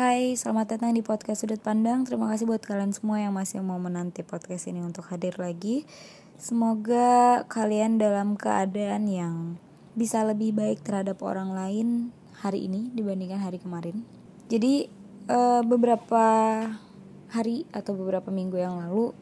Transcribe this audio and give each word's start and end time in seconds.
Hai, 0.00 0.32
selamat 0.32 0.80
datang 0.80 0.96
di 0.96 1.04
podcast 1.04 1.44
Sudut 1.44 1.60
Pandang. 1.60 2.08
Terima 2.08 2.24
kasih 2.32 2.48
buat 2.48 2.64
kalian 2.64 2.96
semua 2.96 3.20
yang 3.20 3.36
masih 3.36 3.60
mau 3.60 3.76
menanti 3.76 4.24
podcast 4.24 4.64
ini 4.64 4.80
untuk 4.80 5.04
hadir 5.12 5.36
lagi. 5.36 5.84
Semoga 6.40 7.44
kalian 7.44 8.00
dalam 8.00 8.32
keadaan 8.32 9.04
yang 9.04 9.60
bisa 9.92 10.24
lebih 10.24 10.56
baik 10.56 10.80
terhadap 10.80 11.20
orang 11.20 11.52
lain 11.52 12.16
hari 12.40 12.64
ini 12.64 12.88
dibandingkan 12.96 13.44
hari 13.44 13.60
kemarin. 13.60 14.00
Jadi 14.48 14.88
uh, 15.28 15.60
beberapa 15.68 16.24
hari 17.28 17.68
atau 17.68 17.92
beberapa 17.92 18.32
minggu 18.32 18.56
yang 18.56 18.80
lalu, 18.80 19.12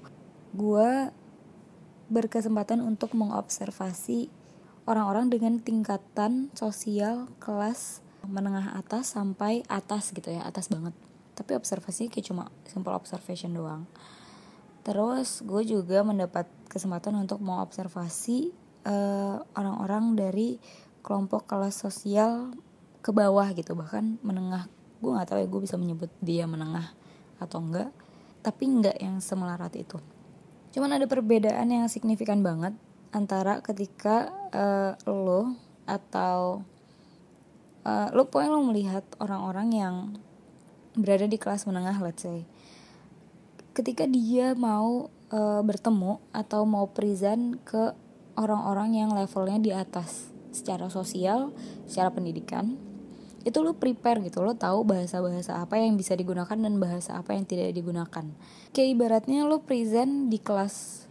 gue 0.54 1.10
berkesempatan 2.06 2.86
untuk 2.86 3.18
mengobservasi 3.18 4.30
orang-orang 4.86 5.26
dengan 5.26 5.58
tingkatan 5.58 6.54
sosial 6.54 7.26
kelas 7.42 8.06
menengah 8.28 8.76
atas 8.76 9.16
sampai 9.16 9.64
atas 9.66 10.12
gitu 10.12 10.28
ya 10.28 10.44
atas 10.44 10.68
banget. 10.68 10.92
Tapi 11.32 11.56
observasi 11.56 12.12
kayak 12.12 12.26
cuma 12.28 12.44
simple 12.68 12.92
observation 12.92 13.56
doang. 13.56 13.88
Terus 14.84 15.40
gue 15.44 15.62
juga 15.64 16.04
mendapat 16.04 16.48
kesempatan 16.68 17.16
untuk 17.16 17.40
mau 17.40 17.64
observasi 17.64 18.52
uh, 18.84 19.40
orang-orang 19.56 20.16
dari 20.16 20.60
kelompok 21.00 21.48
kelas 21.48 21.80
sosial 21.80 22.52
ke 23.00 23.10
bawah 23.10 23.48
gitu. 23.56 23.72
Bahkan 23.72 24.20
menengah 24.20 24.68
gue 24.98 25.10
nggak 25.14 25.28
tahu 25.30 25.38
ya 25.40 25.46
gue 25.48 25.60
bisa 25.62 25.76
menyebut 25.80 26.10
dia 26.20 26.44
menengah 26.44 26.92
atau 27.40 27.64
enggak. 27.64 27.90
Tapi 28.44 28.64
enggak 28.64 28.96
yang 29.00 29.18
semelarat 29.18 29.72
itu. 29.74 29.98
Cuman 30.72 30.94
ada 30.94 31.08
perbedaan 31.08 31.68
yang 31.72 31.88
signifikan 31.88 32.44
banget 32.44 32.76
antara 33.10 33.64
ketika 33.64 34.28
uh, 34.52 34.92
lo 35.08 35.56
atau 35.88 36.60
uh, 37.84 38.08
lo 38.14 38.26
pokoknya 38.26 38.50
lo 38.50 38.62
melihat 38.66 39.04
orang-orang 39.22 39.68
yang 39.74 39.94
berada 40.98 41.28
di 41.30 41.38
kelas 41.38 41.68
menengah 41.68 41.98
let's 42.02 42.24
say. 42.24 42.42
Ketika 43.76 44.10
dia 44.10 44.58
mau 44.58 45.12
uh, 45.30 45.62
bertemu 45.62 46.18
atau 46.34 46.66
mau 46.66 46.90
present 46.90 47.60
ke 47.62 47.94
orang-orang 48.34 48.98
yang 48.98 49.10
levelnya 49.14 49.58
di 49.58 49.70
atas 49.70 50.30
secara 50.50 50.90
sosial, 50.90 51.54
secara 51.86 52.10
pendidikan, 52.10 52.74
itu 53.46 53.62
lo 53.62 53.78
prepare 53.78 54.18
gitu, 54.26 54.42
lo 54.42 54.58
tahu 54.58 54.82
bahasa-bahasa 54.82 55.62
apa 55.62 55.78
yang 55.78 55.94
bisa 55.94 56.18
digunakan 56.18 56.58
dan 56.58 56.74
bahasa 56.82 57.14
apa 57.18 57.38
yang 57.38 57.46
tidak 57.46 57.70
digunakan. 57.70 58.26
Kayak 58.74 58.88
ibaratnya 58.98 59.46
lo 59.46 59.62
present 59.62 60.26
di 60.26 60.42
kelas 60.42 61.06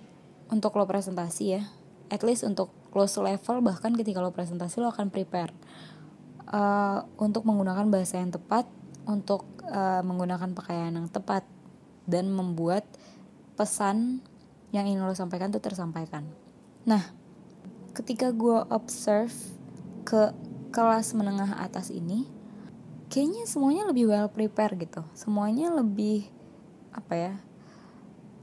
untuk 0.52 0.76
lo 0.76 0.84
presentasi 0.84 1.44
ya, 1.48 1.64
at 2.12 2.24
least 2.24 2.44
untuk 2.44 2.72
close 2.92 3.20
level 3.20 3.64
bahkan 3.64 3.96
ketika 3.96 4.24
lo 4.24 4.31
presentasi 4.31 4.80
lo 4.80 4.92
akan 4.92 5.12
prepare 5.12 5.52
uh, 6.52 7.03
untuk 7.20 7.44
menggunakan 7.44 7.88
bahasa 7.88 8.20
yang 8.20 8.31
tepat, 8.31 8.67
untuk 9.08 9.48
uh, 9.67 10.03
menggunakan 10.03 10.52
pakaian 10.56 10.95
yang 10.95 11.08
tepat, 11.12 11.44
dan 12.08 12.31
membuat 12.31 12.88
pesan 13.59 14.23
yang 14.72 14.88
ingin 14.88 15.03
lo 15.03 15.16
sampaikan 15.16 15.52
tuh 15.52 15.64
tersampaikan. 15.64 16.28
Nah, 16.88 17.03
ketika 17.95 18.31
gue 18.31 18.64
observe 18.72 19.34
ke 20.08 20.31
kelas 20.72 21.16
menengah 21.16 21.59
atas 21.59 21.92
ini, 21.92 22.28
kayaknya 23.08 23.48
semuanya 23.48 23.88
lebih 23.88 24.12
well 24.12 24.31
prepare 24.31 24.75
gitu. 24.75 25.03
Semuanya 25.16 25.72
lebih 25.72 26.28
apa 26.92 27.14
ya? 27.16 27.34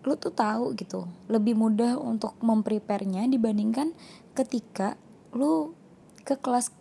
Lo 0.05 0.21
tuh 0.21 0.33
tahu 0.37 0.77
gitu, 0.77 1.09
lebih 1.33 1.57
mudah 1.57 1.97
untuk 1.97 2.37
mempreparenya 2.45 3.25
dibandingkan 3.29 3.97
ketika 4.37 5.01
lo 5.33 5.73
ke 6.25 6.37
kelas 6.37 6.73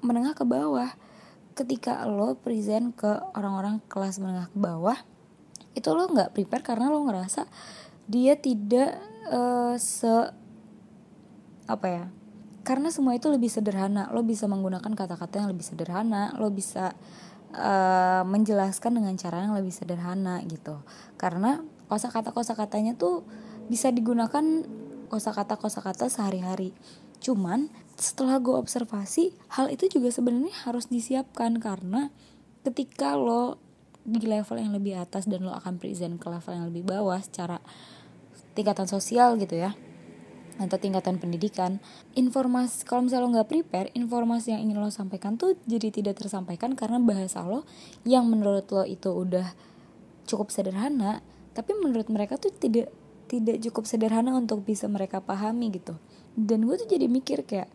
menengah 0.00 0.36
ke 0.36 0.44
bawah. 0.44 0.92
Ketika 1.54 2.06
lo 2.08 2.38
present 2.40 2.96
ke 2.96 3.10
orang-orang 3.36 3.84
kelas 3.90 4.22
menengah 4.22 4.48
ke 4.48 4.58
bawah 4.58 4.98
itu 5.76 5.88
lo 5.94 6.10
nggak 6.10 6.34
prepare 6.34 6.64
karena 6.66 6.90
lo 6.90 7.06
ngerasa 7.06 7.46
dia 8.10 8.34
tidak 8.34 8.98
uh, 9.30 9.78
se 9.78 10.34
apa 11.70 11.86
ya 11.86 12.04
karena 12.60 12.92
semua 12.92 13.16
itu 13.16 13.26
lebih 13.32 13.48
sederhana. 13.48 14.12
Lo 14.12 14.20
bisa 14.20 14.44
menggunakan 14.44 14.92
kata-kata 14.92 15.42
yang 15.42 15.48
lebih 15.48 15.64
sederhana 15.64 16.36
lo 16.36 16.52
bisa 16.52 16.92
uh, 17.56 18.22
menjelaskan 18.28 19.00
dengan 19.00 19.14
cara 19.16 19.48
yang 19.48 19.56
lebih 19.56 19.72
sederhana 19.72 20.44
gitu. 20.44 20.78
Karena 21.16 21.64
kosakata 21.88 22.30
kosakatanya 22.36 22.94
tuh 23.00 23.24
bisa 23.72 23.88
digunakan 23.90 24.44
kosakata 25.08 25.56
kosakata 25.56 26.06
sehari-hari. 26.12 26.76
Cuman 27.18 27.72
setelah 28.00 28.40
gue 28.40 28.56
observasi 28.56 29.36
hal 29.54 29.68
itu 29.68 30.00
juga 30.00 30.08
sebenarnya 30.08 30.52
harus 30.64 30.88
disiapkan 30.88 31.60
karena 31.60 32.08
ketika 32.64 33.14
lo 33.14 33.60
di 34.02 34.24
level 34.24 34.56
yang 34.56 34.72
lebih 34.72 34.96
atas 34.96 35.28
dan 35.28 35.44
lo 35.44 35.52
akan 35.52 35.76
present 35.76 36.16
ke 36.16 36.26
level 36.26 36.52
yang 36.56 36.66
lebih 36.72 36.88
bawah 36.88 37.20
secara 37.20 37.60
tingkatan 38.56 38.88
sosial 38.88 39.36
gitu 39.36 39.60
ya 39.60 39.76
atau 40.60 40.76
tingkatan 40.76 41.16
pendidikan 41.16 41.80
informasi 42.16 42.84
kalau 42.84 43.04
misalnya 43.04 43.24
lo 43.24 43.32
nggak 43.36 43.48
prepare 43.48 43.88
informasi 43.96 44.56
yang 44.56 44.68
ingin 44.68 44.80
lo 44.80 44.92
sampaikan 44.92 45.36
tuh 45.36 45.56
jadi 45.64 45.88
tidak 45.92 46.20
tersampaikan 46.20 46.76
karena 46.76 47.00
bahasa 47.00 47.44
lo 47.44 47.64
yang 48.04 48.28
menurut 48.28 48.68
lo 48.72 48.84
itu 48.84 49.08
udah 49.08 49.52
cukup 50.28 50.52
sederhana 50.52 51.24
tapi 51.52 51.76
menurut 51.76 52.08
mereka 52.08 52.36
tuh 52.40 52.52
tidak 52.52 52.92
tidak 53.30 53.62
cukup 53.62 53.86
sederhana 53.86 54.34
untuk 54.34 54.66
bisa 54.66 54.90
mereka 54.90 55.22
pahami 55.22 55.70
gitu. 55.70 55.94
Dan 56.34 56.66
gue 56.66 56.74
tuh 56.74 56.90
jadi 56.90 57.06
mikir 57.06 57.46
kayak 57.46 57.70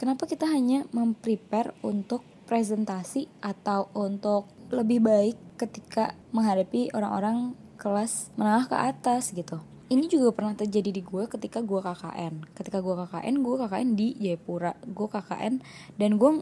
kenapa 0.00 0.24
kita 0.24 0.48
hanya 0.48 0.88
memprepare 0.96 1.76
untuk 1.84 2.24
presentasi 2.48 3.28
atau 3.44 3.92
untuk 3.92 4.48
lebih 4.72 5.04
baik 5.04 5.36
ketika 5.60 6.16
menghadapi 6.32 6.88
orang-orang 6.96 7.52
kelas 7.76 8.32
menengah 8.40 8.72
ke 8.72 8.76
atas 8.80 9.36
gitu? 9.36 9.60
Ini 9.92 10.08
juga 10.08 10.32
pernah 10.32 10.56
terjadi 10.56 10.88
di 10.88 11.02
gue 11.04 11.28
ketika 11.28 11.60
gue 11.60 11.82
KKN 11.84 12.56
ketika 12.56 12.80
gue 12.80 12.94
KKN 12.96 13.34
gue 13.44 13.54
KKN 13.60 13.88
di 13.92 14.08
Jayapura. 14.16 14.72
Gue 14.88 15.10
KKN 15.10 15.60
dan 16.00 16.16
gue 16.16 16.40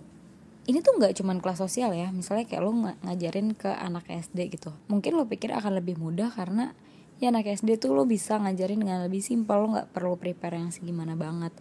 ini 0.69 0.85
tuh 0.85 1.01
nggak 1.01 1.19
cuman 1.19 1.43
kelas 1.43 1.59
sosial 1.59 1.97
ya. 1.97 2.13
Misalnya 2.15 2.47
kayak 2.47 2.63
lo 2.63 2.71
ng 2.71 3.03
ngajarin 3.03 3.59
ke 3.59 3.73
anak 3.73 4.07
SD 4.07 4.55
gitu. 4.55 4.71
Mungkin 4.87 5.19
lo 5.19 5.27
pikir 5.27 5.51
akan 5.51 5.81
lebih 5.81 5.99
mudah 5.99 6.31
karena 6.31 6.77
ya 7.19 7.33
anak 7.33 7.49
SD 7.49 7.81
tuh 7.81 7.97
lo 7.97 8.05
bisa 8.05 8.37
ngajarin 8.39 8.85
dengan 8.85 9.03
lebih 9.03 9.25
simpel. 9.25 9.65
Lo 9.65 9.69
nggak 9.75 9.97
perlu 9.97 10.15
prepare 10.21 10.61
yang 10.61 10.69
segimana 10.69 11.17
banget. 11.17 11.57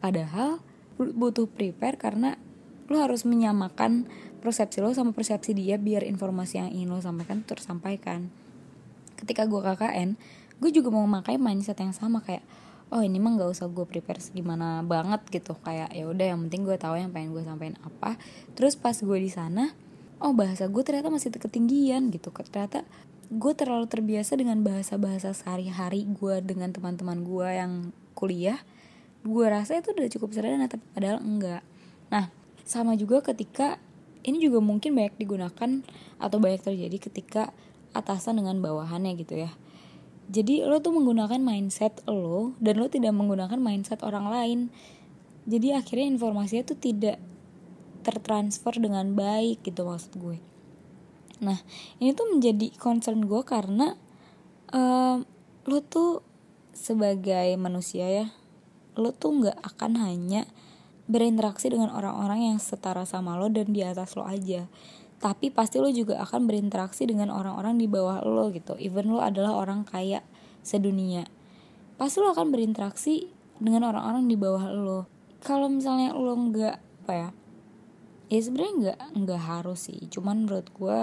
Padahal 0.00 0.64
butuh 0.98 1.46
prepare 1.46 1.96
karena 1.96 2.34
lo 2.88 2.98
harus 3.04 3.22
menyamakan 3.22 4.08
persepsi 4.42 4.80
lo 4.80 4.90
sama 4.94 5.12
persepsi 5.12 5.52
dia 5.52 5.76
biar 5.76 6.02
informasi 6.02 6.62
yang 6.62 6.70
ingin 6.74 6.88
lo 6.90 6.98
sampaikan 6.98 7.44
tersampaikan. 7.46 8.32
Ketika 9.18 9.46
gue 9.46 9.60
KKN 9.62 10.18
gue 10.58 10.70
juga 10.74 10.90
mau 10.90 11.06
memakai 11.06 11.38
mindset 11.38 11.78
yang 11.78 11.94
sama 11.94 12.18
kayak 12.18 12.42
oh 12.88 13.04
ini 13.04 13.20
mah 13.20 13.36
nggak 13.36 13.50
usah 13.52 13.68
gue 13.68 13.84
prepare 13.84 14.18
segimana 14.18 14.82
banget 14.82 15.22
gitu. 15.30 15.54
Kayak 15.60 15.92
ya 15.92 16.04
udah 16.08 16.26
yang 16.34 16.40
penting 16.48 16.66
gue 16.66 16.76
tahu 16.80 16.98
yang 16.98 17.14
pengen 17.14 17.30
gue 17.36 17.44
sampaikan 17.44 17.76
apa. 17.84 18.16
Terus 18.58 18.74
pas 18.74 18.96
gue 18.96 19.18
di 19.20 19.30
sana 19.30 19.70
oh 20.18 20.34
bahasa 20.34 20.66
gue 20.66 20.82
ternyata 20.82 21.12
masih 21.12 21.30
ketinggian 21.30 22.10
gitu. 22.10 22.32
Ternyata 22.32 22.82
gue 23.28 23.52
terlalu 23.52 23.84
terbiasa 23.84 24.40
dengan 24.40 24.64
bahasa-bahasa 24.64 25.36
sehari-hari 25.36 26.08
gue 26.08 26.40
dengan 26.40 26.72
teman-teman 26.72 27.20
gue 27.20 27.48
yang 27.52 27.72
kuliah 28.16 28.58
gue 29.28 29.46
rasa 29.46 29.76
itu 29.76 29.92
udah 29.92 30.08
cukup 30.08 30.32
sederhana 30.32 30.66
tapi 30.66 30.84
padahal 30.96 31.20
enggak. 31.20 31.60
Nah 32.08 32.32
sama 32.64 32.96
juga 32.96 33.20
ketika 33.20 33.76
ini 34.24 34.40
juga 34.40 34.58
mungkin 34.64 34.96
banyak 34.96 35.20
digunakan 35.20 35.70
atau 36.16 36.36
banyak 36.40 36.64
terjadi 36.64 36.96
ketika 36.96 37.42
atasan 37.92 38.40
dengan 38.40 38.58
bawahannya 38.64 39.14
gitu 39.20 39.44
ya. 39.44 39.52
Jadi 40.28 40.60
lo 40.64 40.80
tuh 40.84 40.92
menggunakan 40.92 41.40
mindset 41.40 42.04
lo 42.04 42.52
dan 42.60 42.76
lo 42.76 42.92
tidak 42.92 43.16
menggunakan 43.16 43.56
mindset 43.56 44.04
orang 44.04 44.28
lain. 44.28 44.58
Jadi 45.48 45.72
akhirnya 45.72 46.12
informasinya 46.12 46.68
tuh 46.68 46.76
tidak 46.76 47.16
tertransfer 48.04 48.76
dengan 48.76 49.16
baik 49.16 49.64
gitu 49.64 49.88
maksud 49.88 50.20
gue. 50.20 50.36
Nah 51.40 51.56
ini 52.00 52.12
tuh 52.12 52.28
menjadi 52.28 52.68
concern 52.76 53.24
gue 53.24 53.40
karena 53.44 53.96
um, 54.72 55.24
lo 55.64 55.78
tuh 55.84 56.20
sebagai 56.76 57.56
manusia 57.56 58.06
ya 58.06 58.26
lo 58.98 59.14
tuh 59.14 59.38
nggak 59.38 59.58
akan 59.62 60.02
hanya 60.02 60.44
berinteraksi 61.08 61.70
dengan 61.70 61.94
orang-orang 61.94 62.52
yang 62.52 62.58
setara 62.58 63.06
sama 63.06 63.38
lo 63.38 63.48
dan 63.48 63.70
di 63.70 63.86
atas 63.86 64.18
lo 64.18 64.26
aja. 64.26 64.66
Tapi 65.18 65.50
pasti 65.54 65.78
lo 65.78 65.88
juga 65.88 66.18
akan 66.22 66.50
berinteraksi 66.50 67.06
dengan 67.06 67.30
orang-orang 67.30 67.78
di 67.78 67.86
bawah 67.86 68.22
lo 68.26 68.50
gitu. 68.50 68.74
Even 68.76 69.14
lo 69.14 69.22
adalah 69.22 69.56
orang 69.56 69.86
kaya 69.86 70.26
sedunia. 70.66 71.26
Pasti 71.96 72.20
lo 72.20 72.34
akan 72.34 72.50
berinteraksi 72.50 73.30
dengan 73.62 73.88
orang-orang 73.88 74.26
di 74.26 74.36
bawah 74.36 74.66
lo. 74.74 75.00
Kalau 75.38 75.70
misalnya 75.70 76.12
lo 76.14 76.34
nggak 76.34 76.76
apa 77.08 77.14
ya 77.14 77.30
ya 78.28 78.40
sebenarnya 78.44 78.74
nggak 78.76 78.98
nggak 79.24 79.42
harus 79.42 79.88
sih. 79.88 80.00
Cuman 80.12 80.44
menurut 80.44 80.68
gue 80.76 81.00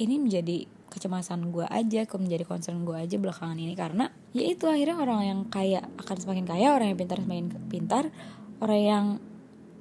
ini 0.00 0.16
menjadi 0.18 0.66
kecemasan 0.94 1.50
gue 1.50 1.66
aja 1.66 2.06
kok 2.06 2.22
menjadi 2.22 2.46
concern 2.46 2.86
gue 2.86 2.94
aja 2.94 3.18
belakangan 3.18 3.58
ini. 3.58 3.74
Karena 3.74 4.06
ya 4.30 4.46
itu 4.46 4.70
akhirnya 4.70 4.96
orang 5.02 5.20
yang 5.26 5.40
kaya 5.50 5.82
akan 5.98 6.16
semakin 6.22 6.46
kaya 6.46 6.70
orang 6.70 6.94
yang 6.94 6.98
pintar 6.98 7.18
semakin 7.18 7.46
pintar. 7.66 8.04
Orang 8.62 8.80
yang 8.80 9.06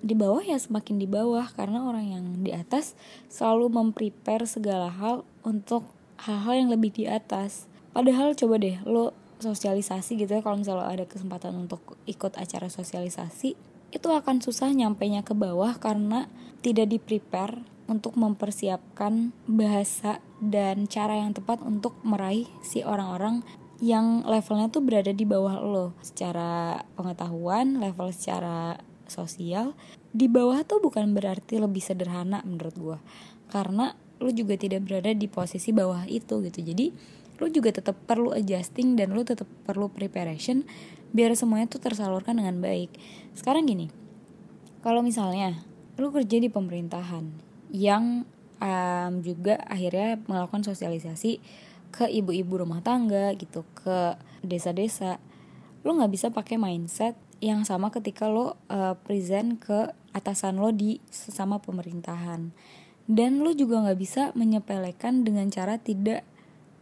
di 0.03 0.17
bawah 0.17 0.43
ya 0.43 0.59
semakin 0.59 0.99
di 0.99 1.07
bawah 1.07 1.47
karena 1.55 1.85
orang 1.87 2.05
yang 2.09 2.25
di 2.43 2.51
atas 2.51 2.97
selalu 3.31 3.71
memprepare 3.71 4.43
segala 4.43 4.91
hal 4.91 5.23
untuk 5.45 5.87
hal-hal 6.25 6.65
yang 6.65 6.69
lebih 6.73 6.91
di 6.91 7.05
atas. 7.07 7.71
Padahal 7.93 8.33
coba 8.35 8.59
deh 8.59 8.81
lo 8.83 9.13
sosialisasi 9.39 10.19
gitu 10.23 10.39
ya 10.39 10.41
kalau 10.41 10.59
misalnya 10.59 10.87
ada 10.87 11.03
kesempatan 11.03 11.51
untuk 11.59 11.99
ikut 12.07 12.39
acara 12.39 12.71
sosialisasi 12.71 13.59
itu 13.93 14.07
akan 14.09 14.39
susah 14.39 14.71
nyampainya 14.71 15.21
ke 15.21 15.35
bawah 15.35 15.75
karena 15.77 16.31
tidak 16.63 16.89
di 16.89 16.97
prepare 16.97 17.61
untuk 17.93 18.17
mempersiapkan 18.17 19.29
bahasa 19.45 20.17
dan 20.41 20.89
cara 20.89 21.21
yang 21.21 21.37
tepat 21.37 21.61
untuk 21.61 21.93
meraih 22.01 22.49
si 22.65 22.81
orang-orang 22.81 23.45
yang 23.83 24.25
levelnya 24.25 24.73
tuh 24.73 24.81
berada 24.81 25.13
di 25.13 25.23
bawah 25.23 25.61
lo. 25.61 25.93
Secara 26.01 26.81
pengetahuan, 26.97 27.77
level 27.77 28.09
secara 28.09 28.81
sosial 29.05 29.77
di 30.13 30.25
bawah 30.25 30.61
tuh 30.65 30.79
bukan 30.81 31.13
berarti 31.13 31.57
lebih 31.61 31.81
sederhana 31.81 32.41
menurut 32.45 32.75
gue 32.77 32.97
karena 33.49 33.93
lo 34.21 34.29
juga 34.31 34.55
tidak 34.55 34.87
berada 34.87 35.11
di 35.11 35.27
posisi 35.27 35.75
bawah 35.75 36.07
itu 36.07 36.39
gitu. 36.45 36.59
Jadi 36.63 36.89
lo 37.41 37.49
juga 37.49 37.73
tetap 37.73 37.97
perlu 38.07 38.31
adjusting 38.31 38.95
dan 38.95 39.11
lo 39.11 39.25
tetap 39.25 39.49
perlu 39.67 39.89
preparation 39.91 40.63
biar 41.13 41.33
semuanya 41.37 41.69
tuh 41.69 41.81
tersalurkan 41.83 42.39
dengan 42.39 42.57
baik. 42.61 42.93
Sekarang 43.35 43.67
gini 43.67 43.91
kalau 44.85 45.03
misalnya 45.03 45.59
lo 45.99 46.09
kerja 46.09 46.39
di 46.41 46.49
pemerintahan 46.49 47.42
yang 47.73 48.29
um, 48.61 49.11
juga 49.25 49.57
akhirnya 49.65 50.21
melakukan 50.29 50.61
sosialisasi 50.61 51.41
ke 51.93 52.05
ibu-ibu 52.09 52.61
rumah 52.61 52.85
tangga 52.85 53.33
gitu 53.33 53.65
ke 53.73 54.15
desa-desa. 54.45 55.17
Lo 55.81 55.97
nggak 55.97 56.13
bisa 56.13 56.27
pakai 56.29 56.61
mindset 56.61 57.17
yang 57.43 57.67
sama 57.67 57.91
ketika 57.91 58.31
lo 58.31 58.55
uh, 58.71 58.95
present 59.03 59.59
ke 59.59 59.91
atasan 60.15 60.61
lo 60.61 60.69
di 60.69 61.01
sesama 61.09 61.59
pemerintahan. 61.59 62.53
Dan 63.03 63.43
lo 63.43 63.51
juga 63.51 63.83
nggak 63.83 63.99
bisa 63.99 64.31
menyepelekan 64.37 65.27
dengan 65.27 65.51
cara 65.51 65.75
tidak 65.75 66.23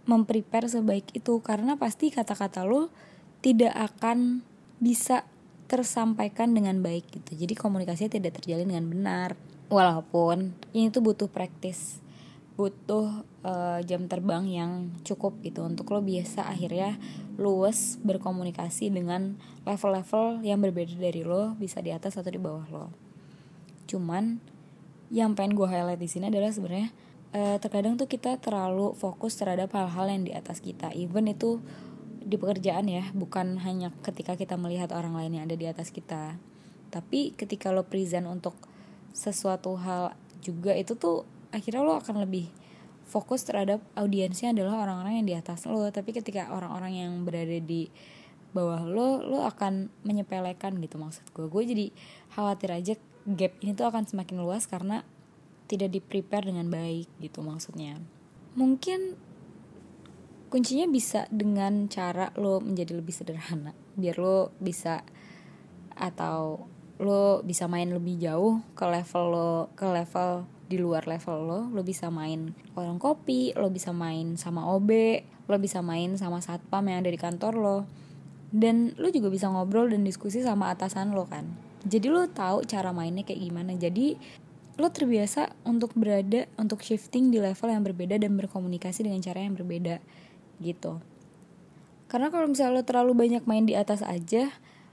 memprepare 0.06 0.70
sebaik 0.70 1.10
itu 1.18 1.42
karena 1.42 1.80
pasti 1.80 2.14
kata-kata 2.14 2.62
lo 2.68 2.94
tidak 3.42 3.74
akan 3.74 4.46
bisa 4.78 5.26
tersampaikan 5.66 6.54
dengan 6.54 6.84
baik 6.84 7.10
gitu. 7.10 7.32
Jadi 7.34 7.58
komunikasinya 7.58 8.12
tidak 8.22 8.38
terjalin 8.38 8.70
dengan 8.70 8.86
benar 8.92 9.30
walaupun 9.72 10.52
ini 10.76 10.92
tuh 10.92 11.02
butuh 11.02 11.32
praktis. 11.32 12.04
Butuh 12.60 13.24
uh, 13.48 13.80
jam 13.88 14.06
terbang 14.06 14.46
yang 14.46 14.72
cukup 15.02 15.40
gitu 15.42 15.66
untuk 15.66 15.90
lo 15.96 16.04
biasa 16.04 16.46
akhirnya 16.46 17.00
luwes 17.40 17.98
berkomunikasi 18.04 18.92
dengan 18.92 19.40
level-level 19.66 20.46
yang 20.46 20.62
berbeda 20.62 20.94
dari 21.00 21.26
lo 21.26 21.58
bisa 21.58 21.80
di 21.82 21.90
atas 21.96 22.20
atau 22.20 22.30
di 22.30 22.38
bawah 22.38 22.68
lo. 22.70 22.86
Cuman 23.88 24.44
yang 25.10 25.34
pengen 25.34 25.58
gue 25.58 25.66
highlight 25.66 25.98
di 25.98 26.12
sini 26.12 26.30
adalah 26.30 26.52
sebenarnya 26.54 26.92
uh, 27.34 27.58
terkadang 27.58 27.98
tuh 27.98 28.06
kita 28.06 28.38
terlalu 28.38 28.94
fokus 28.94 29.40
terhadap 29.40 29.72
hal-hal 29.74 30.12
yang 30.12 30.28
di 30.28 30.36
atas 30.36 30.62
kita. 30.62 30.94
Even 30.94 31.32
itu 31.32 31.64
di 32.22 32.38
pekerjaan 32.38 32.86
ya 32.86 33.10
bukan 33.18 33.58
hanya 33.66 33.90
ketika 34.06 34.38
kita 34.38 34.54
melihat 34.54 34.94
orang 34.94 35.18
lain 35.18 35.40
yang 35.40 35.44
ada 35.50 35.58
di 35.58 35.66
atas 35.66 35.90
kita. 35.90 36.38
Tapi 36.92 37.34
ketika 37.34 37.74
lo 37.74 37.88
present 37.88 38.28
untuk 38.28 38.71
sesuatu 39.12 39.76
hal 39.80 40.16
juga 40.42 40.74
itu 40.74 40.98
tuh 40.98 41.28
akhirnya 41.52 41.84
lo 41.84 42.00
akan 42.00 42.26
lebih 42.26 42.50
fokus 43.06 43.44
terhadap 43.44 43.84
audiensnya 44.00 44.56
adalah 44.56 44.88
orang-orang 44.88 45.22
yang 45.22 45.28
di 45.28 45.36
atas 45.36 45.68
lo. 45.68 45.84
Tapi 45.92 46.16
ketika 46.16 46.50
orang-orang 46.56 46.94
yang 46.96 47.12
berada 47.28 47.60
di 47.60 47.92
bawah 48.52 48.84
lo 48.84 49.24
lo 49.24 49.40
akan 49.48 49.88
menyepelekan 50.04 50.76
gitu 50.84 51.00
maksud 51.00 51.24
gue 51.32 51.48
gue 51.48 51.64
jadi 51.72 51.88
khawatir 52.36 52.70
aja 52.76 52.94
gap 53.24 53.56
ini 53.64 53.72
tuh 53.72 53.88
akan 53.88 54.04
semakin 54.04 54.44
luas 54.44 54.68
karena 54.68 55.08
tidak 55.72 55.88
di 55.96 56.04
prepare 56.04 56.52
dengan 56.52 56.68
baik 56.68 57.08
gitu 57.24 57.40
maksudnya. 57.40 57.96
Mungkin 58.60 59.16
kuncinya 60.52 60.84
bisa 60.92 61.32
dengan 61.32 61.88
cara 61.88 62.36
lo 62.36 62.60
menjadi 62.60 63.00
lebih 63.00 63.16
sederhana 63.16 63.72
biar 63.96 64.20
lo 64.20 64.52
bisa 64.60 65.00
atau 65.96 66.68
lo 67.02 67.42
bisa 67.42 67.66
main 67.66 67.90
lebih 67.90 68.22
jauh 68.22 68.62
ke 68.78 68.86
level 68.86 69.24
lo 69.34 69.52
ke 69.74 69.90
level 69.90 70.46
di 70.70 70.78
luar 70.78 71.10
level 71.10 71.38
lo 71.44 71.60
lo 71.74 71.82
bisa 71.82 72.14
main 72.14 72.54
orang 72.78 73.02
kopi 73.02 73.58
lo 73.58 73.74
bisa 73.74 73.90
main 73.90 74.38
sama 74.38 74.70
OB 74.70 74.90
lo 75.52 75.60
bisa 75.60 75.84
main 75.84 76.16
sama 76.16 76.40
satpam 76.40 76.88
yang 76.88 77.04
ada 77.04 77.12
di 77.12 77.20
kantor 77.20 77.54
lo. 77.60 77.78
Dan 78.52 78.96
lo 78.96 79.12
juga 79.12 79.28
bisa 79.28 79.52
ngobrol 79.52 79.92
dan 79.92 80.08
diskusi 80.08 80.40
sama 80.40 80.72
atasan 80.72 81.12
lo 81.12 81.28
kan. 81.28 81.48
Jadi 81.84 82.08
lo 82.08 82.28
tahu 82.32 82.64
cara 82.64 82.96
mainnya 82.96 83.28
kayak 83.28 83.42
gimana. 83.44 83.76
Jadi 83.76 84.16
lo 84.80 84.88
terbiasa 84.88 85.52
untuk 85.68 85.92
berada 85.94 86.48
untuk 86.56 86.80
shifting 86.80 87.30
di 87.30 87.44
level 87.44 87.68
yang 87.68 87.84
berbeda 87.84 88.16
dan 88.16 88.40
berkomunikasi 88.40 89.04
dengan 89.04 89.20
cara 89.20 89.44
yang 89.44 89.56
berbeda 89.56 90.00
gitu. 90.64 91.04
Karena 92.08 92.28
kalau 92.28 92.48
misalnya 92.48 92.80
lo 92.80 92.84
terlalu 92.84 93.14
banyak 93.16 93.44
main 93.48 93.68
di 93.68 93.76
atas 93.76 94.04
aja 94.04 94.52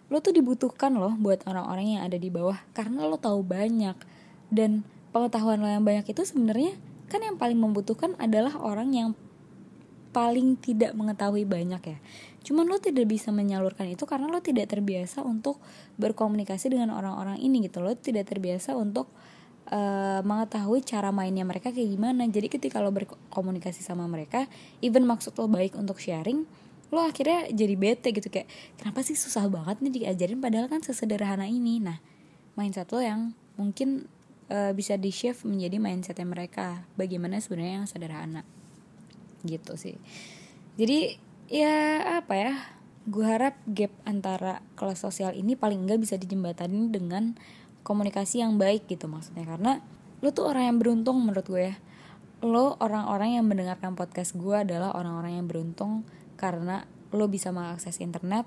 lo 0.08 0.24
tuh 0.24 0.32
dibutuhkan 0.32 0.96
loh 0.96 1.12
buat 1.20 1.44
orang-orang 1.44 2.00
yang 2.00 2.02
ada 2.04 2.16
di 2.16 2.32
bawah 2.32 2.56
karena 2.72 3.04
lo 3.04 3.20
tahu 3.20 3.44
banyak. 3.44 3.96
Dan 4.48 4.84
pengetahuan 5.12 5.60
lo 5.60 5.68
yang 5.68 5.84
banyak 5.84 6.08
itu 6.08 6.24
sebenarnya 6.24 6.72
kan 7.08 7.20
yang 7.24 7.36
paling 7.36 7.56
membutuhkan 7.56 8.16
adalah 8.16 8.56
orang 8.60 8.92
yang 8.92 9.08
paling 10.12 10.56
tidak 10.56 10.96
mengetahui 10.96 11.44
banyak 11.44 11.82
ya. 11.84 11.98
Cuman 12.40 12.64
lo 12.64 12.80
tidak 12.80 13.04
bisa 13.04 13.28
menyalurkan 13.28 13.84
itu 13.92 14.08
karena 14.08 14.32
lo 14.32 14.40
tidak 14.40 14.72
terbiasa 14.72 15.20
untuk 15.20 15.60
berkomunikasi 16.00 16.72
dengan 16.72 16.96
orang-orang 16.96 17.36
ini 17.44 17.68
gitu. 17.68 17.84
Lo 17.84 17.92
tidak 17.92 18.32
terbiasa 18.32 18.72
untuk 18.72 19.12
uh, 19.68 20.24
mengetahui 20.24 20.80
cara 20.80 21.12
mainnya 21.12 21.44
mereka 21.44 21.68
kayak 21.68 21.92
gimana. 21.92 22.24
Jadi 22.24 22.48
ketika 22.48 22.80
lo 22.80 22.88
berkomunikasi 22.88 23.84
sama 23.84 24.08
mereka 24.08 24.48
even 24.80 25.04
maksud 25.04 25.36
lo 25.36 25.44
baik 25.44 25.76
untuk 25.76 26.00
sharing 26.00 26.48
lo 26.88 27.04
akhirnya 27.04 27.52
jadi 27.52 27.74
bete 27.76 28.08
gitu 28.16 28.32
kayak 28.32 28.48
kenapa 28.80 29.04
sih 29.04 29.12
susah 29.12 29.44
banget 29.52 29.84
nih 29.84 29.92
diajarin 30.02 30.40
padahal 30.40 30.66
kan 30.72 30.80
sesederhana 30.80 31.44
ini? 31.44 31.84
Nah 31.84 32.00
mindset 32.56 32.88
lo 32.90 32.98
yang 32.98 33.36
mungkin 33.60 34.08
uh, 34.48 34.72
bisa 34.72 34.96
di 34.96 35.12
shift 35.12 35.44
menjadi 35.44 35.76
mindsetnya 35.78 36.26
mereka 36.26 36.88
bagaimana 36.96 37.38
sebenarnya 37.38 37.84
yang 37.84 37.88
sederhana. 37.88 38.42
Gitu 39.44 39.76
sih. 39.76 39.96
Jadi 40.80 41.20
ya 41.48 42.04
apa 42.20 42.34
ya 42.36 42.52
gue 43.08 43.24
harap 43.24 43.56
gap 43.72 43.92
antara 44.04 44.60
kelas 44.76 45.00
sosial 45.00 45.32
ini 45.32 45.56
paling 45.56 45.88
enggak 45.88 46.00
bisa 46.04 46.20
dijembatani 46.20 46.92
dengan 46.92 47.36
komunikasi 47.86 48.44
yang 48.44 48.56
baik 48.56 48.88
gitu 48.88 49.08
maksudnya. 49.08 49.44
Karena 49.44 49.80
lo 50.24 50.28
tuh 50.32 50.50
orang 50.50 50.72
yang 50.74 50.78
beruntung 50.80 51.20
menurut 51.20 51.46
gue 51.46 51.72
ya. 51.72 51.76
Lo 52.38 52.78
orang-orang 52.78 53.38
yang 53.38 53.44
mendengarkan 53.46 53.98
podcast 53.98 54.38
gue 54.38 54.54
adalah 54.54 54.94
orang-orang 54.94 55.42
yang 55.42 55.46
beruntung 55.50 56.06
karena 56.38 56.86
lo 57.10 57.26
bisa 57.26 57.50
mengakses 57.50 57.98
internet 57.98 58.46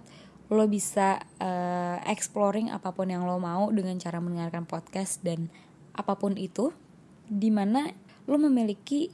lo 0.51 0.67
bisa 0.67 1.23
uh, 1.39 1.97
exploring 2.11 2.67
apa 2.75 2.91
pun 2.91 3.07
yang 3.07 3.23
lo 3.23 3.39
mau 3.39 3.71
dengan 3.71 3.95
cara 3.95 4.19
mendengarkan 4.19 4.67
podcast 4.67 5.23
dan 5.23 5.47
apa 5.95 6.19
pun 6.19 6.35
itu 6.35 6.75
di 7.31 7.47
mana 7.47 7.87
lo 8.27 8.35
memiliki 8.35 9.07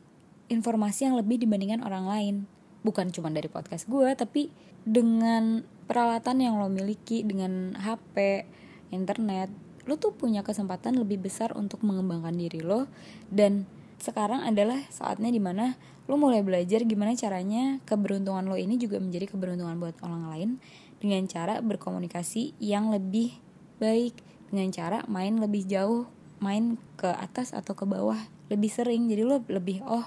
informasi 0.50 1.05
yang 1.05 1.13
lebih 1.13 1.38
dibandingkan 1.38 1.86
orang 1.86 2.10
lain. 2.10 2.36
Bukan 2.81 3.13
cuma 3.13 3.29
dari 3.29 3.46
podcast 3.53 3.86
gue 3.86 4.10
tapi 4.17 4.50
dengan 4.81 5.62
peralatan 5.86 6.41
yang 6.41 6.57
lo 6.57 6.74
miliki 6.74 7.22
dengan 7.22 7.77
HP 7.77 8.50
internet 8.89 9.53
lo 9.88 9.96
tuh 9.96 10.12
punya 10.17 10.43
kesempatan 10.43 11.00
lebih 11.00 11.22
besar 11.22 11.55
untuk 11.55 11.79
mengembangkan 11.86 12.36
diri 12.36 12.60
lo 12.60 12.89
dan 13.31 13.69
sekarang 13.97 14.45
adalah 14.45 14.77
saatnya 14.93 15.33
di 15.33 15.41
mana 15.41 15.77
lo 16.07 16.15
mulai 16.15 16.39
belajar 16.45 16.87
gimana 16.87 17.17
caranya 17.17 17.83
keberuntungan 17.83 18.47
lo 18.47 18.55
ini 18.55 18.79
juga 18.79 19.01
menjadi 19.01 19.27
keberuntungan 19.27 19.75
buat 19.77 19.99
orang 20.05 20.31
lain 20.31 20.49
dengan 20.97 21.25
cara 21.29 21.59
berkomunikasi 21.59 22.57
yang 22.63 22.89
lebih 22.89 23.37
baik 23.77 24.17
dengan 24.49 24.71
cara 24.71 24.97
main 25.11 25.37
lebih 25.37 25.67
jauh 25.67 26.07
main 26.39 26.77
ke 26.95 27.09
atas 27.09 27.51
atau 27.53 27.73
ke 27.73 27.83
bawah 27.83 28.17
lebih 28.47 28.69
sering. 28.71 29.09
Jadi 29.09 29.21
lo 29.25 29.41
lebih 29.49 29.83
oh 29.83 30.05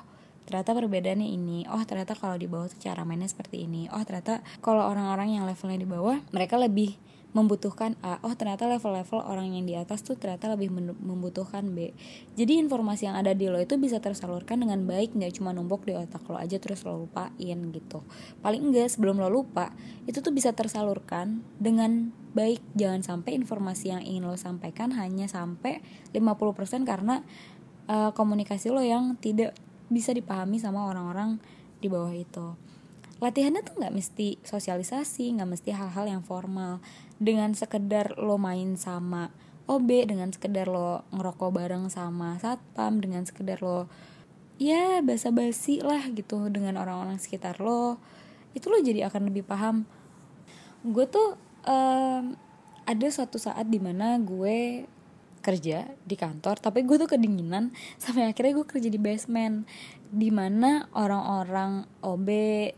ternyata 0.49 0.75
perbedaannya 0.75 1.31
ini 1.31 1.63
oh 1.71 1.79
ternyata 1.87 2.19
kalau 2.19 2.35
di 2.35 2.51
bawah 2.51 2.67
tuh 2.67 2.81
cara 2.83 3.07
mainnya 3.07 3.31
seperti 3.31 3.71
ini 3.71 3.87
oh 3.95 4.03
ternyata 4.03 4.43
kalau 4.59 4.83
orang-orang 4.83 5.39
yang 5.39 5.47
levelnya 5.47 5.79
di 5.79 5.87
bawah 5.87 6.19
mereka 6.35 6.59
lebih 6.59 6.99
membutuhkan 7.31 7.95
A 8.03 8.19
oh 8.27 8.35
ternyata 8.35 8.67
level-level 8.67 9.23
orang 9.23 9.55
yang 9.55 9.63
di 9.63 9.79
atas 9.79 10.03
tuh 10.03 10.19
ternyata 10.19 10.51
lebih 10.51 10.75
membutuhkan 10.99 11.63
B. 11.71 11.95
Jadi 12.35 12.59
informasi 12.59 13.07
yang 13.07 13.15
ada 13.15 13.31
di 13.31 13.47
lo 13.47 13.63
itu 13.63 13.79
bisa 13.79 14.03
tersalurkan 14.03 14.59
dengan 14.59 14.83
baik 14.83 15.15
nggak 15.15 15.39
cuma 15.39 15.55
numpuk 15.55 15.87
di 15.87 15.95
otak 15.95 16.27
lo 16.27 16.35
aja 16.35 16.59
terus 16.59 16.83
lo 16.83 17.07
lupain 17.07 17.59
gitu. 17.71 18.03
Paling 18.43 18.71
enggak 18.71 18.91
sebelum 18.91 19.23
lo 19.23 19.31
lupa 19.31 19.71
itu 20.11 20.19
tuh 20.19 20.35
bisa 20.35 20.51
tersalurkan 20.51 21.47
dengan 21.63 22.11
baik. 22.35 22.59
Jangan 22.75 23.07
sampai 23.07 23.39
informasi 23.39 23.95
yang 23.95 24.03
ingin 24.03 24.27
lo 24.27 24.35
sampaikan 24.35 24.91
hanya 24.99 25.31
sampai 25.31 25.79
50% 26.11 26.83
karena 26.83 27.23
uh, 27.87 28.11
komunikasi 28.11 28.75
lo 28.75 28.83
yang 28.83 29.15
tidak 29.23 29.55
bisa 29.87 30.11
dipahami 30.11 30.59
sama 30.59 30.87
orang-orang 30.87 31.39
di 31.79 31.87
bawah 31.87 32.15
itu 32.15 32.59
latihannya 33.21 33.61
tuh 33.63 33.77
nggak 33.77 33.95
mesti 33.95 34.41
sosialisasi 34.41 35.37
nggak 35.37 35.51
mesti 35.53 35.71
hal-hal 35.77 36.09
yang 36.09 36.25
formal. 36.25 36.81
Dengan 37.21 37.53
sekedar 37.53 38.17
lo 38.17 38.41
main 38.41 38.81
sama 38.81 39.29
OB 39.71 40.09
dengan 40.09 40.33
sekedar 40.35 40.67
lo 40.67 41.07
ngerokok 41.15 41.51
bareng 41.53 41.87
sama 41.93 42.41
satpam 42.41 42.99
dengan 42.99 43.23
sekedar 43.23 43.63
lo 43.63 43.87
ya 44.59 44.99
basa-basi 45.01 45.81
lah 45.81 46.11
gitu 46.11 46.51
dengan 46.51 46.77
orang-orang 46.81 47.17
sekitar 47.23 47.63
lo 47.63 48.03
itu 48.57 48.67
lo 48.67 48.83
jadi 48.83 49.07
akan 49.07 49.31
lebih 49.31 49.47
paham. 49.47 49.87
Gue 50.83 51.07
tuh 51.07 51.39
um, 51.69 52.35
ada 52.89 53.07
suatu 53.13 53.39
saat 53.39 53.71
di 53.71 53.79
mana 53.79 54.19
gue 54.19 54.89
kerja 55.41 55.89
di 56.05 56.17
kantor 56.21 56.61
tapi 56.61 56.85
gue 56.85 57.01
tuh 57.01 57.09
kedinginan 57.09 57.73
sampai 58.03 58.29
akhirnya 58.29 58.61
gue 58.61 58.67
kerja 58.69 58.89
di 58.93 59.01
basement 59.01 59.65
di 60.11 60.29
mana 60.29 60.87
orang-orang 60.93 61.87
OB 62.05 62.29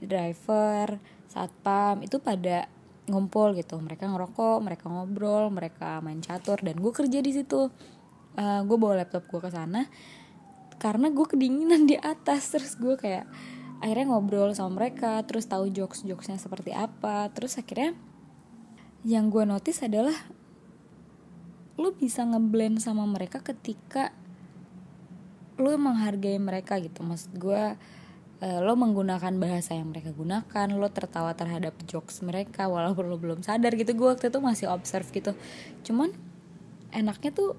driver 0.00 1.00
satpam 1.32 2.04
itu 2.04 2.20
pada 2.20 2.68
ngumpul 3.08 3.56
gitu. 3.56 3.80
Mereka 3.80 4.06
ngerokok 4.06 4.58
mereka 4.62 4.86
ngobrol 4.92 5.48
mereka 5.48 5.98
main 6.04 6.20
catur 6.20 6.60
dan 6.60 6.78
gue 6.78 6.92
kerja 6.92 7.18
di 7.24 7.32
situ. 7.32 7.72
Uh, 8.32 8.60
gue 8.64 8.76
bawa 8.80 9.04
laptop 9.04 9.28
gue 9.28 9.40
ke 9.44 9.50
sana 9.52 9.88
karena 10.80 11.12
gue 11.12 11.26
kedinginan 11.26 11.86
di 11.90 11.96
atas. 11.96 12.52
Terus 12.52 12.76
gue 12.76 12.94
kayak 13.00 13.26
akhirnya 13.82 14.14
ngobrol 14.14 14.54
sama 14.54 14.84
mereka 14.84 15.18
terus 15.26 15.48
tahu 15.48 15.72
jokes 15.72 16.04
jokesnya 16.04 16.38
seperti 16.38 16.76
apa. 16.76 17.32
Terus 17.32 17.58
akhirnya 17.58 17.96
yang 19.02 19.32
gue 19.32 19.42
notice 19.42 19.82
adalah 19.82 20.14
lu 21.80 21.94
bisa 21.96 22.24
ngeblend 22.24 22.80
sama 22.82 23.08
mereka 23.08 23.40
ketika 23.40 24.12
lu 25.60 25.72
menghargai 25.76 26.36
mereka 26.40 26.80
gitu. 26.80 27.04
Maksud 27.04 27.32
gue 27.38 27.76
uh, 28.42 28.58
lo 28.60 28.74
menggunakan 28.74 29.32
bahasa 29.38 29.76
yang 29.76 29.92
mereka 29.92 30.10
gunakan 30.12 30.68
lo 30.74 30.88
tertawa 30.90 31.32
terhadap 31.36 31.76
jokes 31.86 32.20
mereka 32.20 32.66
walaupun 32.66 33.08
lo 33.08 33.16
belum 33.16 33.40
sadar 33.44 33.72
gitu. 33.78 33.94
Gue 33.94 34.12
waktu 34.16 34.28
itu 34.28 34.40
masih 34.42 34.66
observe 34.68 35.08
gitu. 35.12 35.32
Cuman 35.86 36.12
enaknya 36.92 37.32
tuh 37.32 37.56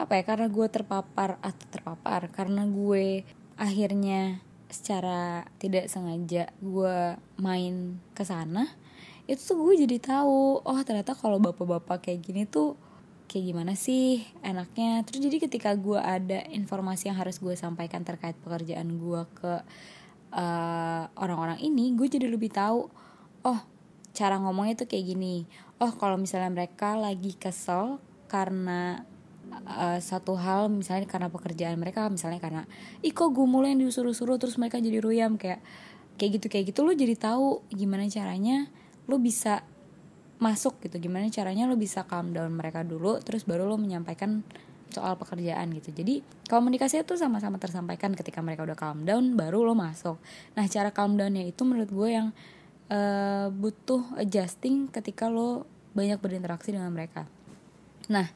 apa 0.00 0.18
ya 0.18 0.22
karena 0.24 0.48
gue 0.48 0.66
terpapar 0.66 1.38
atau 1.38 1.66
terpapar 1.68 2.32
karena 2.32 2.66
gue 2.66 3.22
akhirnya 3.60 4.40
secara 4.72 5.44
tidak 5.60 5.86
sengaja 5.92 6.48
gue 6.64 6.96
main 7.36 8.00
ke 8.16 8.24
sana 8.24 8.72
itu 9.28 9.52
tuh 9.52 9.56
gue 9.60 9.84
jadi 9.84 10.00
tahu 10.00 10.64
oh 10.64 10.80
ternyata 10.82 11.12
kalau 11.12 11.38
bapak-bapak 11.38 12.08
kayak 12.08 12.24
gini 12.24 12.42
tuh 12.48 12.74
kayak 13.32 13.44
gimana 13.48 13.72
sih 13.72 14.20
enaknya? 14.44 15.00
Terus 15.08 15.24
jadi 15.24 15.36
ketika 15.40 15.72
gue 15.72 15.96
ada 15.96 16.44
informasi 16.52 17.08
yang 17.08 17.16
harus 17.16 17.40
gue 17.40 17.56
sampaikan 17.56 18.04
terkait 18.04 18.36
pekerjaan 18.44 19.00
gue 19.00 19.22
ke 19.32 19.54
eh, 20.36 21.02
orang-orang 21.16 21.56
ini 21.64 21.96
gue 21.96 22.12
jadi 22.12 22.28
lebih 22.28 22.52
tahu 22.52 22.92
oh 23.48 23.60
cara 24.12 24.36
ngomongnya 24.36 24.84
tuh 24.84 24.88
kayak 24.92 25.16
gini. 25.16 25.48
Oh 25.80 25.96
kalau 25.96 26.20
misalnya 26.20 26.52
mereka 26.52 27.00
lagi 27.00 27.32
kesel 27.40 27.96
karena 28.28 29.08
uh, 29.52 29.98
satu 30.00 30.36
hal 30.38 30.72
misalnya 30.72 31.08
karena 31.08 31.28
pekerjaan 31.28 31.76
mereka 31.76 32.08
misalnya 32.08 32.40
karena 32.40 32.62
ih 33.04 33.12
gue 33.12 33.46
mulai 33.48 33.74
yang 33.74 33.84
disuruh-suruh 33.84 34.40
terus 34.40 34.56
mereka 34.56 34.80
jadi 34.80 35.02
ruyam 35.02 35.36
kayak 35.36 35.60
kayak 36.16 36.40
gitu 36.40 36.46
kayak 36.48 36.64
gitu 36.72 36.80
lo 36.84 36.92
jadi 36.92 37.16
tahu 37.16 37.64
gimana 37.72 38.08
caranya 38.08 38.68
lo 39.08 39.18
bisa 39.18 39.64
masuk 40.42 40.82
gitu. 40.82 40.98
Gimana 40.98 41.30
caranya 41.30 41.70
lo 41.70 41.78
bisa 41.78 42.02
calm 42.10 42.34
down 42.34 42.50
mereka 42.50 42.82
dulu 42.82 43.22
terus 43.22 43.46
baru 43.46 43.70
lo 43.70 43.78
menyampaikan 43.78 44.42
soal 44.92 45.16
pekerjaan 45.16 45.72
gitu. 45.72 45.94
Jadi 45.94 46.20
komunikasi 46.50 47.00
itu 47.00 47.16
sama-sama 47.16 47.56
tersampaikan 47.56 48.12
ketika 48.12 48.44
mereka 48.44 48.66
udah 48.66 48.76
calm 48.76 49.06
down 49.06 49.38
baru 49.38 49.64
lo 49.64 49.78
masuk. 49.78 50.20
Nah 50.58 50.66
cara 50.66 50.90
calm 50.90 51.16
downnya 51.16 51.46
itu 51.46 51.62
menurut 51.64 51.88
gue 51.88 52.08
yang 52.12 52.28
uh, 52.92 53.48
butuh 53.48 54.04
adjusting 54.20 54.92
ketika 54.92 55.32
lo 55.32 55.64
banyak 55.96 56.20
berinteraksi 56.20 56.76
dengan 56.76 56.92
mereka. 56.92 57.24
Nah 58.12 58.28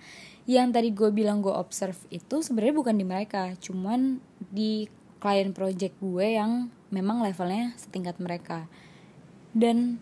yang 0.47 0.71
tadi 0.71 0.95
gue 0.95 1.11
bilang 1.11 1.43
gue 1.43 1.53
observe 1.53 1.99
itu 2.09 2.39
sebenarnya 2.41 2.75
bukan 2.79 2.95
di 2.95 3.05
mereka 3.05 3.51
cuman 3.59 4.23
di 4.39 4.87
klien 5.19 5.51
project 5.51 5.99
gue 5.99 6.39
yang 6.39 6.71
memang 6.89 7.21
levelnya 7.21 7.77
setingkat 7.77 8.17
mereka. 8.23 8.71
Dan 9.57 9.99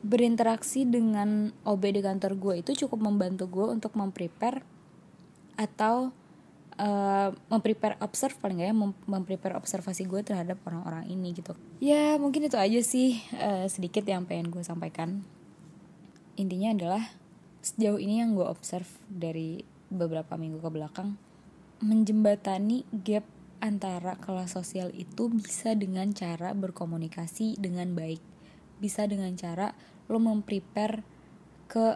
berinteraksi 0.00 0.88
dengan 0.88 1.52
OB 1.68 1.82
di 1.92 2.00
kantor 2.00 2.32
gue 2.40 2.54
itu 2.64 2.86
cukup 2.86 3.04
membantu 3.04 3.48
gue 3.52 3.66
untuk 3.68 3.92
memprepare 3.96 4.64
atau 5.60 6.08
uh, 6.80 7.28
memprepare 7.52 8.00
observe 8.00 8.32
paling 8.40 8.64
gak 8.64 8.68
ya 8.72 8.76
mem 8.76 8.92
memprepare 9.04 9.60
observasi 9.60 10.08
gue 10.08 10.24
terhadap 10.24 10.56
orang-orang 10.64 11.04
ini 11.12 11.36
gitu. 11.36 11.52
Ya 11.84 12.16
mungkin 12.16 12.48
itu 12.48 12.56
aja 12.56 12.80
sih 12.80 13.20
uh, 13.36 13.68
sedikit 13.68 14.08
yang 14.08 14.24
pengen 14.24 14.48
gue 14.48 14.64
sampaikan. 14.64 15.20
Intinya 16.40 16.72
adalah 16.72 17.02
sejauh 17.60 18.00
ini 18.00 18.24
yang 18.24 18.32
gue 18.32 18.46
observe 18.48 18.88
dari 19.12 19.60
beberapa 19.92 20.40
minggu 20.40 20.64
ke 20.64 20.70
belakang 20.72 21.20
menjembatani 21.80 22.84
gap 22.92 23.24
antara 23.60 24.16
kelas 24.16 24.56
sosial 24.56 24.92
itu 24.92 25.28
bisa 25.32 25.72
dengan 25.76 26.12
cara 26.12 26.52
berkomunikasi 26.52 27.56
dengan 27.60 27.92
baik 27.96 28.20
bisa 28.80 29.04
dengan 29.04 29.30
cara 29.36 29.76
lo 30.10 30.18
memprepare 30.18 31.04
ke 31.70 31.86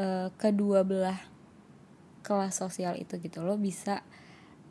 uh, 0.00 0.28
kedua 0.38 0.86
belah 0.86 1.20
kelas 2.24 2.62
sosial 2.62 2.96
itu 2.96 3.18
gitu. 3.20 3.42
Lo 3.42 3.60
bisa 3.60 4.00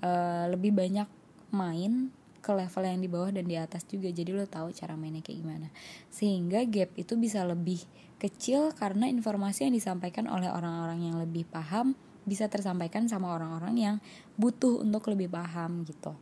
uh, 0.02 0.50
lebih 0.50 0.74
banyak 0.74 1.06
main 1.54 2.10
ke 2.40 2.52
level 2.56 2.84
yang 2.88 3.02
di 3.04 3.10
bawah 3.12 3.30
dan 3.36 3.46
di 3.46 3.60
atas 3.60 3.84
juga. 3.86 4.08
Jadi 4.10 4.32
lo 4.32 4.48
tahu 4.48 4.72
cara 4.72 4.96
mainnya 4.96 5.20
kayak 5.20 5.40
gimana. 5.44 5.68
Sehingga 6.08 6.64
gap 6.66 6.96
itu 6.96 7.14
bisa 7.20 7.44
lebih 7.44 7.84
kecil 8.20 8.72
karena 8.76 9.08
informasi 9.12 9.68
yang 9.68 9.76
disampaikan 9.76 10.28
oleh 10.28 10.48
orang-orang 10.48 11.12
yang 11.12 11.16
lebih 11.20 11.48
paham 11.48 11.96
bisa 12.28 12.46
tersampaikan 12.52 13.08
sama 13.10 13.32
orang-orang 13.34 13.76
yang 13.76 13.96
butuh 14.36 14.84
untuk 14.84 15.08
lebih 15.12 15.32
paham 15.32 15.84
gitu. 15.88 16.14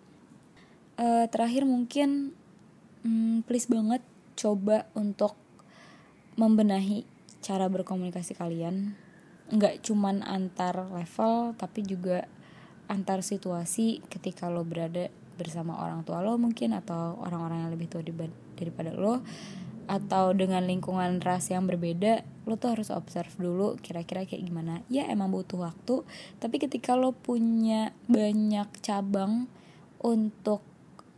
Uh, 0.98 1.30
terakhir 1.30 1.66
mungkin 1.66 2.34
hmm, 3.06 3.46
please 3.46 3.70
banget 3.70 4.02
coba 4.38 4.86
untuk 4.94 5.34
membenahi 6.38 7.04
cara 7.42 7.66
berkomunikasi 7.68 8.38
kalian. 8.38 8.94
Nggak 9.50 9.82
cuman 9.82 10.22
antar 10.22 10.86
level 10.94 11.58
tapi 11.58 11.82
juga 11.82 12.30
antar 12.88 13.26
situasi 13.26 14.06
ketika 14.08 14.48
lo 14.48 14.64
berada 14.64 15.10
bersama 15.38 15.78
orang 15.82 16.02
tua 16.02 16.24
lo 16.24 16.36
mungkin 16.40 16.74
atau 16.74 17.20
orang-orang 17.22 17.68
yang 17.68 17.72
lebih 17.72 17.88
tua 17.92 18.02
daripada 18.58 18.92
lo 18.96 19.22
atau 19.88 20.36
dengan 20.36 20.68
lingkungan 20.68 21.24
ras 21.24 21.48
yang 21.48 21.64
berbeda 21.64 22.28
lo 22.44 22.60
tuh 22.60 22.76
harus 22.76 22.92
observe 22.92 23.32
dulu 23.40 23.80
kira-kira 23.80 24.28
kayak 24.28 24.44
gimana. 24.44 24.84
Ya 24.92 25.08
emang 25.08 25.32
butuh 25.32 25.64
waktu 25.64 26.04
tapi 26.44 26.60
ketika 26.60 27.00
lo 27.00 27.16
punya 27.16 27.96
banyak 28.12 28.68
cabang 28.84 29.48
untuk 30.04 30.67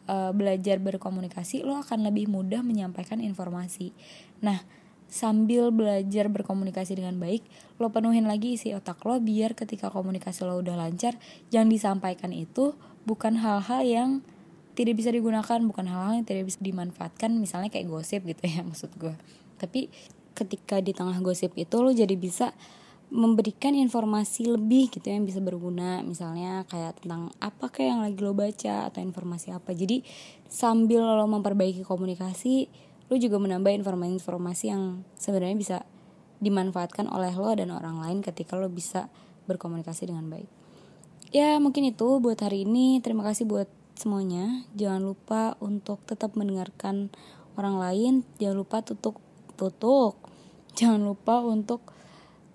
uh, 0.10 0.34
belajar 0.34 0.82
berkomunikasi 0.82 1.62
lo 1.62 1.78
akan 1.78 2.10
lebih 2.10 2.26
mudah 2.26 2.66
menyampaikan 2.66 3.22
informasi. 3.22 3.94
Nah 4.42 4.66
sambil 5.10 5.74
belajar 5.74 6.30
berkomunikasi 6.30 7.02
dengan 7.02 7.18
baik 7.18 7.42
lo 7.82 7.90
penuhin 7.90 8.30
lagi 8.30 8.58
isi 8.58 8.78
otak 8.78 9.02
lo 9.10 9.18
biar 9.18 9.58
ketika 9.58 9.90
komunikasi 9.90 10.46
lo 10.46 10.62
udah 10.62 10.78
lancar 10.78 11.18
yang 11.50 11.66
disampaikan 11.66 12.30
itu 12.30 12.78
bukan 13.10 13.42
hal-hal 13.42 13.82
yang 13.82 14.10
tidak 14.78 15.02
bisa 15.02 15.10
digunakan 15.10 15.60
bukan 15.66 15.90
hal-hal 15.90 16.22
yang 16.22 16.28
tidak 16.30 16.46
bisa 16.54 16.62
dimanfaatkan 16.62 17.34
misalnya 17.42 17.74
kayak 17.74 17.90
gosip 17.90 18.22
gitu 18.22 18.44
ya 18.46 18.62
maksud 18.70 18.94
gue 19.02 19.18
tapi 19.58 19.90
ketika 20.38 20.78
di 20.80 20.94
tengah 20.94 21.18
gosip 21.26 21.58
itu 21.58 21.76
lo 21.82 21.90
jadi 21.90 22.14
bisa 22.14 22.54
memberikan 23.10 23.74
informasi 23.74 24.46
lebih 24.54 24.94
gitu 24.94 25.02
ya, 25.10 25.18
yang 25.18 25.26
bisa 25.26 25.42
berguna 25.42 26.06
misalnya 26.06 26.62
kayak 26.70 27.02
tentang 27.02 27.34
apa 27.42 27.74
kayak 27.74 27.90
yang 27.98 28.02
lagi 28.06 28.20
lo 28.22 28.38
baca 28.38 28.86
atau 28.86 29.02
informasi 29.02 29.50
apa 29.50 29.74
jadi 29.74 30.06
sambil 30.46 31.02
lo 31.02 31.26
memperbaiki 31.26 31.82
komunikasi 31.82 32.70
lo 33.10 33.16
juga 33.18 33.42
menambah 33.42 33.74
informasi-informasi 33.82 34.66
yang 34.70 35.02
sebenarnya 35.18 35.58
bisa 35.58 35.78
dimanfaatkan 36.38 37.10
oleh 37.10 37.34
lo 37.34 37.50
dan 37.58 37.74
orang 37.74 37.98
lain 37.98 38.22
ketika 38.22 38.54
lo 38.54 38.70
bisa 38.70 39.10
berkomunikasi 39.50 40.06
dengan 40.06 40.30
baik 40.30 40.50
ya 41.34 41.58
mungkin 41.58 41.90
itu 41.90 42.22
buat 42.22 42.38
hari 42.38 42.70
ini 42.70 43.02
terima 43.02 43.26
kasih 43.26 43.50
buat 43.50 43.70
semuanya. 44.00 44.64
Jangan 44.80 45.04
lupa 45.04 45.60
untuk 45.60 46.00
tetap 46.08 46.40
mendengarkan 46.40 47.12
orang 47.60 47.76
lain. 47.76 48.14
Jangan 48.40 48.64
lupa 48.64 48.80
tutup 48.80 49.20
tutup. 49.60 50.16
Jangan 50.80 51.04
lupa 51.04 51.44
untuk 51.44 51.84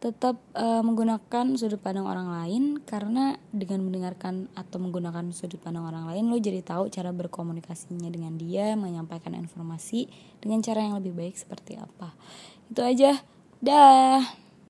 tetap 0.04 0.36
uh, 0.52 0.84
menggunakan 0.84 1.56
sudut 1.56 1.80
pandang 1.80 2.04
orang 2.04 2.28
lain 2.28 2.76
karena 2.84 3.40
dengan 3.56 3.88
mendengarkan 3.88 4.52
atau 4.52 4.76
menggunakan 4.76 5.32
sudut 5.32 5.56
pandang 5.56 5.88
orang 5.88 6.04
lain 6.04 6.28
lo 6.28 6.36
jadi 6.36 6.60
tahu 6.60 6.92
cara 6.92 7.08
berkomunikasinya 7.08 8.12
dengan 8.12 8.36
dia, 8.36 8.76
menyampaikan 8.76 9.32
informasi 9.32 10.12
dengan 10.44 10.60
cara 10.60 10.84
yang 10.84 11.00
lebih 11.00 11.16
baik 11.16 11.40
seperti 11.40 11.80
apa. 11.80 12.12
Itu 12.68 12.84
aja. 12.84 13.24
Dah. 13.64 14.43